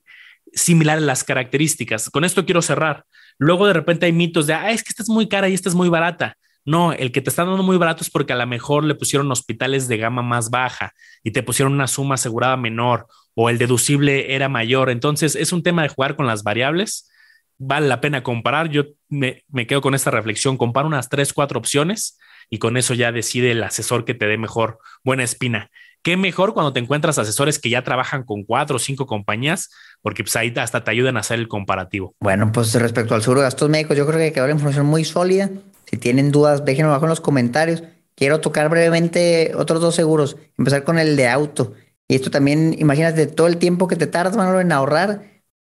[0.52, 2.10] similares las características.
[2.10, 3.04] Con esto quiero cerrar.
[3.38, 5.68] Luego de repente hay mitos de, ah, es que esta es muy cara y esta
[5.68, 6.36] es muy barata.
[6.64, 9.32] No, el que te está dando muy barato es porque a lo mejor le pusieron
[9.32, 14.34] hospitales de gama más baja y te pusieron una suma asegurada menor o el deducible
[14.34, 14.90] era mayor.
[14.90, 17.10] Entonces es un tema de jugar con las variables.
[17.58, 18.68] Vale la pena comparar.
[18.68, 20.58] Yo me, me quedo con esta reflexión.
[20.58, 22.18] Compara unas tres, cuatro opciones
[22.50, 25.70] y con eso ya decide el asesor que te dé mejor buena espina.
[26.02, 29.70] Qué mejor cuando te encuentras asesores que ya trabajan con cuatro o cinco compañías,
[30.02, 32.14] porque pues ahí hasta te ayudan a hacer el comparativo.
[32.20, 35.04] Bueno, pues respecto al seguro de gastos médicos, yo creo que quedó la información muy
[35.04, 35.50] sólida.
[35.86, 37.82] Si tienen dudas, déjenlo abajo en los comentarios.
[38.14, 40.36] Quiero tocar brevemente otros dos seguros.
[40.58, 41.74] Empezar con el de auto.
[42.06, 45.22] Y esto también, imagínate todo el tiempo que te tardas, Manolo, en ahorrar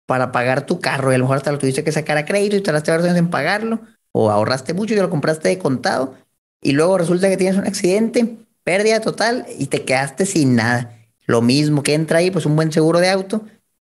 [0.07, 1.12] para pagar tu carro.
[1.12, 3.19] Y a lo mejor hasta lo tuviste que sacar a crédito y tardaste varios años
[3.19, 3.81] en pagarlo.
[4.12, 6.14] O ahorraste mucho y lo compraste de contado.
[6.62, 10.97] Y luego resulta que tienes un accidente pérdida total y te quedaste sin nada.
[11.27, 13.45] Lo mismo que entra ahí, pues un buen seguro de auto.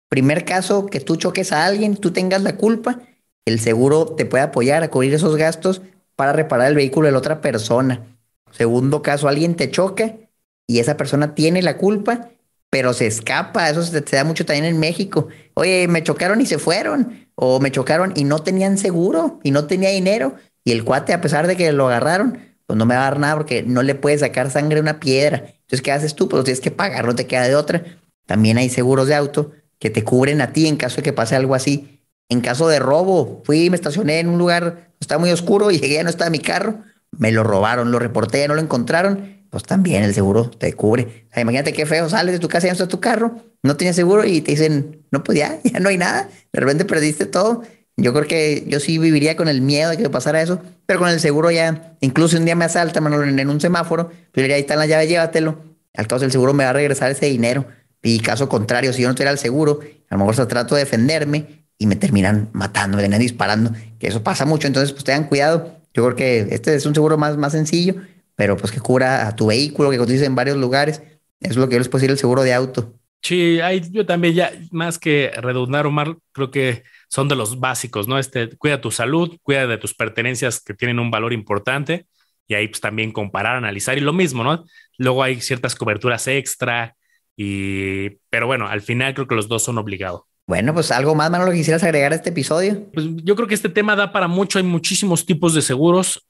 [0.08, 3.00] Primer caso, que tú choques a alguien, tú tengas la culpa,
[3.44, 5.82] el seguro te puede apoyar a cubrir esos gastos
[6.16, 8.18] para reparar el vehículo de la otra persona.
[8.50, 10.16] Segundo caso, alguien te choca
[10.66, 12.30] y esa persona tiene la culpa,
[12.70, 13.68] pero se escapa.
[13.70, 15.28] Eso se, da mucho también en México.
[15.54, 17.28] Oye, me chocaron y se fueron.
[17.34, 20.34] O me chocaron y no tenían seguro y no tenía dinero.
[20.64, 23.18] Y el cuate, a pesar de que lo agarraron, pues no me va a dar
[23.18, 25.38] nada porque no le puedes sacar sangre a una piedra.
[25.46, 26.28] Entonces, ¿qué haces tú?
[26.28, 27.84] Pues tienes que pagar, no te queda de otra.
[28.26, 31.36] También hay seguros de auto que te cubren a ti en caso de que pase
[31.36, 32.04] algo así.
[32.28, 36.10] En caso de robo, fui, me estacioné en un lugar, estaba muy oscuro, llegué, no
[36.10, 40.50] estaba mi carro, me lo robaron, lo reporté, no lo encontraron, pues también el seguro
[40.50, 41.26] te cubre.
[41.36, 44.24] imagínate qué feo, sales de tu casa, ya no está tu carro, no tienes seguro
[44.24, 47.62] y te dicen, no, pues ya, ya no hay nada, de repente perdiste todo
[48.00, 51.08] yo creo que yo sí viviría con el miedo de que pasara eso, pero con
[51.08, 54.60] el seguro ya, incluso un día me asalta, Manolo, en un semáforo, pero diría, ahí
[54.60, 55.58] está la llave, llévatelo.
[55.94, 57.66] Al caso el seguro me va a regresar ese dinero.
[58.02, 60.82] Y caso contrario, si yo no tuviera el seguro, a lo mejor se trato de
[60.82, 65.24] defenderme y me terminan matando, me terminan disparando, que eso pasa mucho, entonces pues tengan
[65.24, 65.76] cuidado.
[65.94, 67.96] Yo creo que este es un seguro más, más sencillo,
[68.36, 71.02] pero pues que cura a tu vehículo, que cotiza en varios lugares.
[71.40, 72.94] Eso es lo que yo les puedo decir el seguro de auto.
[73.22, 78.06] Sí, hay, yo también ya, más que redundar, Omar, creo que son de los básicos,
[78.06, 78.18] ¿no?
[78.18, 82.06] Este, cuida tu salud, cuida de tus pertenencias que tienen un valor importante
[82.46, 84.64] y ahí pues también comparar, analizar y lo mismo, ¿no?
[84.98, 86.96] Luego hay ciertas coberturas extra
[87.40, 90.22] y, pero bueno, al final creo que los dos son obligados.
[90.48, 92.90] Bueno, pues algo más, Manolo, quisieras agregar a este episodio.
[92.92, 96.26] Pues yo creo que este tema da para mucho, hay muchísimos tipos de seguros.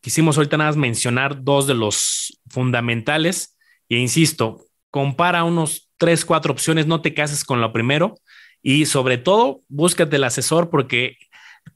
[0.00, 3.58] Quisimos ahorita nada más mencionar dos de los fundamentales
[3.90, 8.14] e insisto, compara unos tres, cuatro opciones, no te cases con lo primero
[8.62, 11.18] y sobre todo, búscate el asesor porque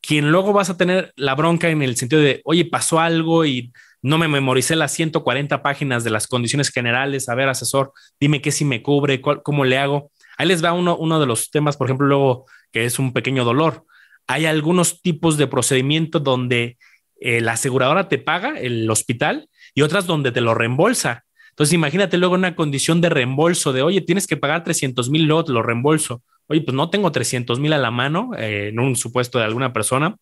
[0.01, 3.73] quien luego vas a tener la bronca en el sentido de, oye, pasó algo y
[4.05, 7.29] no me memoricé las 140 páginas de las condiciones generales.
[7.29, 10.13] A ver, asesor, dime qué si me cubre, cómo le hago.
[10.37, 13.45] Ahí les va uno, uno de los temas, por ejemplo, luego que es un pequeño
[13.45, 13.85] dolor.
[14.27, 16.79] Hay algunos tipos de procedimiento donde
[17.21, 21.25] eh, la aseguradora te paga el hospital y otras donde te lo reembolsa.
[21.51, 25.45] Entonces, imagínate luego una condición de reembolso de, oye, tienes que pagar 300 mil, luego
[25.45, 28.97] te lo reembolso oye, pues no tengo 300 mil a la mano eh, en un
[28.97, 30.17] supuesto de alguna persona.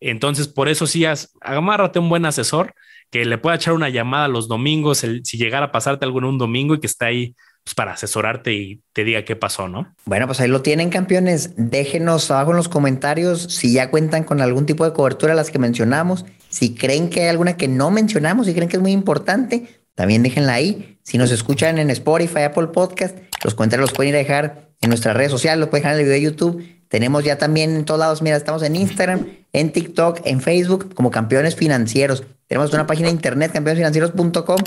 [0.00, 1.04] Entonces, por eso sí,
[1.40, 2.74] agárrate un buen asesor
[3.10, 6.38] que le pueda echar una llamada los domingos, si llegara a pasarte algo en un
[6.38, 7.34] domingo y que está ahí
[7.64, 9.94] pues, para asesorarte y te diga qué pasó, ¿no?
[10.04, 11.52] Bueno, pues ahí lo tienen, campeones.
[11.56, 15.58] Déjenos abajo en los comentarios si ya cuentan con algún tipo de cobertura, las que
[15.58, 16.26] mencionamos.
[16.50, 20.22] Si creen que hay alguna que no mencionamos, si creen que es muy importante, también
[20.22, 20.98] déjenla ahí.
[21.02, 24.90] Si nos escuchan en Spotify, Apple Podcast, los comentarios los pueden ir a dejar en
[24.90, 26.62] nuestras redes sociales, los pueden dejar en el video de YouTube.
[26.94, 31.10] Tenemos ya también en todos lados, mira, estamos en Instagram, en TikTok, en Facebook, como
[31.10, 32.22] campeones financieros.
[32.46, 34.58] Tenemos una página de internet, campeonesfinancieros.com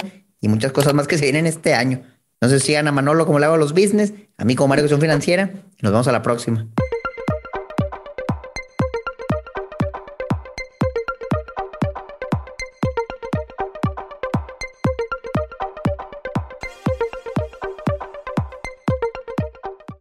[0.42, 2.02] y muchas cosas más que se vienen este año.
[2.42, 5.00] Entonces sigan a Manolo como le hago a los business, a mí como Mario Cuestión
[5.00, 6.68] Financiera y nos vemos a la próxima.